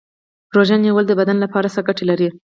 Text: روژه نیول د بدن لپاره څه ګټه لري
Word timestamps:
روژه 0.55 0.77
نیول 0.85 1.05
د 1.07 1.11
بدن 1.19 1.37
لپاره 1.43 1.67
څه 1.75 1.79
ګټه 1.87 2.03
لري 2.11 2.27